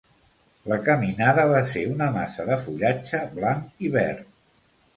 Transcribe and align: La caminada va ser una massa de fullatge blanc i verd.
La 0.71 0.79
caminada 0.87 1.43
va 1.51 1.59
ser 1.75 1.83
una 1.91 2.09
massa 2.17 2.47
de 2.49 2.59
fullatge 2.65 3.23
blanc 3.37 3.87
i 3.89 3.95
verd. 4.01 4.27